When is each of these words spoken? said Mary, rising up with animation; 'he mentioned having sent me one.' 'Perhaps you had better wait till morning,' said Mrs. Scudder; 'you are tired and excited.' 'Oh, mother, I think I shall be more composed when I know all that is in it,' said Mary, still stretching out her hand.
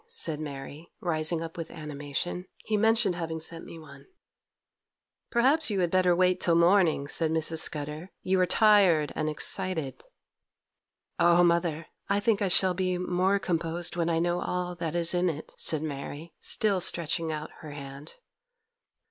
said 0.07 0.39
Mary, 0.39 0.91
rising 0.99 1.43
up 1.43 1.55
with 1.55 1.69
animation; 1.69 2.47
'he 2.65 2.75
mentioned 2.75 3.13
having 3.15 3.39
sent 3.39 3.63
me 3.65 3.77
one.' 3.77 4.07
'Perhaps 5.29 5.69
you 5.69 5.79
had 5.79 5.91
better 5.91 6.15
wait 6.15 6.41
till 6.41 6.55
morning,' 6.55 7.07
said 7.07 7.29
Mrs. 7.29 7.59
Scudder; 7.59 8.09
'you 8.23 8.39
are 8.41 8.47
tired 8.47 9.13
and 9.15 9.29
excited.' 9.29 10.03
'Oh, 11.19 11.43
mother, 11.43 11.85
I 12.09 12.19
think 12.19 12.41
I 12.41 12.47
shall 12.47 12.73
be 12.73 12.97
more 12.97 13.37
composed 13.37 13.95
when 13.95 14.09
I 14.09 14.17
know 14.17 14.41
all 14.41 14.73
that 14.73 14.95
is 14.95 15.13
in 15.13 15.29
it,' 15.29 15.53
said 15.55 15.83
Mary, 15.83 16.33
still 16.39 16.81
stretching 16.81 17.31
out 17.31 17.51
her 17.59 17.69
hand. 17.69 18.15